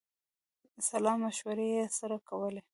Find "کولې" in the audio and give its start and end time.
2.29-2.61